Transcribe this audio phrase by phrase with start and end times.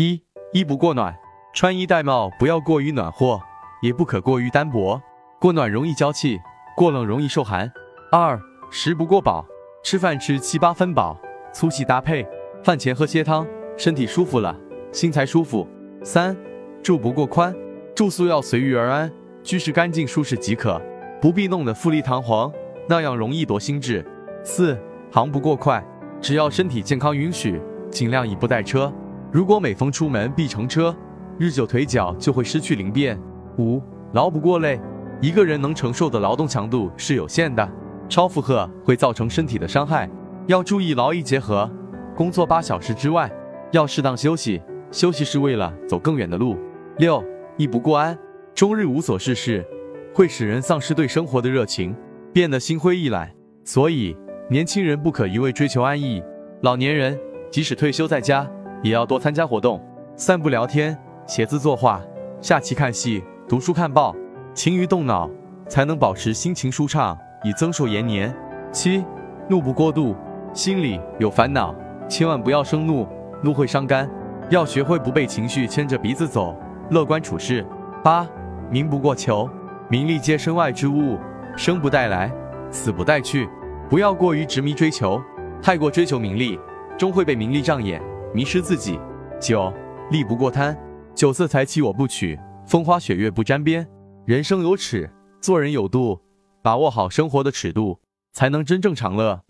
[0.00, 0.18] 一
[0.54, 1.14] 衣不过暖，
[1.52, 3.38] 穿衣戴帽不要过于暖和，
[3.82, 4.98] 也不可过于单薄。
[5.38, 6.40] 过暖容易娇气，
[6.74, 7.70] 过冷容易受寒。
[8.10, 8.40] 二
[8.70, 9.44] 食不过饱，
[9.84, 11.20] 吃饭吃七八分饱，
[11.52, 12.26] 粗细搭配，
[12.64, 14.56] 饭前喝些汤，身体舒服了，
[14.90, 15.68] 心才舒服。
[16.02, 16.34] 三
[16.82, 17.54] 住不过宽，
[17.94, 19.12] 住宿要随遇而安，
[19.42, 20.80] 居室干净舒适即可，
[21.20, 22.50] 不必弄得富丽堂皇，
[22.88, 24.02] 那样容易夺心智。
[24.42, 24.80] 四
[25.12, 25.84] 行不过快，
[26.22, 27.60] 只要身体健康允许，
[27.90, 28.90] 尽量以步代车。
[29.32, 30.94] 如果每逢出门必乘车，
[31.38, 33.16] 日久腿脚就会失去灵便。
[33.58, 33.80] 五
[34.12, 34.80] 劳不过累，
[35.20, 37.68] 一个人能承受的劳动强度是有限的，
[38.08, 40.10] 超负荷会造成身体的伤害，
[40.48, 41.70] 要注意劳逸结合。
[42.16, 43.30] 工作八小时之外，
[43.70, 46.58] 要适当休息，休息是为了走更远的路。
[46.98, 47.22] 六
[47.56, 48.18] 一不过安，
[48.52, 49.64] 终日无所事事，
[50.12, 51.94] 会使人丧失对生活的热情，
[52.32, 53.30] 变得心灰意懒。
[53.64, 54.16] 所以
[54.48, 56.20] 年轻人不可一味追求安逸，
[56.62, 57.16] 老年人
[57.48, 58.44] 即使退休在家。
[58.82, 59.80] 也要多参加活动，
[60.16, 62.00] 散步聊天，写字作画，
[62.40, 64.14] 下棋看戏，读书看报，
[64.54, 65.28] 勤于动脑，
[65.68, 68.34] 才能保持心情舒畅，以增寿延年。
[68.72, 69.04] 七，
[69.48, 70.16] 怒不过度，
[70.54, 71.74] 心里有烦恼，
[72.08, 73.06] 千万不要生怒，
[73.42, 74.08] 怒会伤肝，
[74.48, 76.56] 要学会不被情绪牵着鼻子走，
[76.90, 77.66] 乐观处事。
[78.02, 78.26] 八，
[78.70, 79.46] 名不过求，
[79.90, 81.18] 名利皆身外之物，
[81.54, 82.32] 生不带来，
[82.70, 83.46] 死不带去，
[83.90, 85.20] 不要过于执迷追求，
[85.60, 86.58] 太过追求名利，
[86.96, 88.00] 终会被名利障眼。
[88.32, 88.98] 迷失自己。
[89.40, 89.72] 九，
[90.10, 90.76] 利不过贪，
[91.14, 93.86] 酒色财气我不取，风花雪月不沾边。
[94.26, 96.20] 人生有尺，做人有度，
[96.62, 97.98] 把握好生活的尺度，
[98.32, 99.42] 才能真正长乐。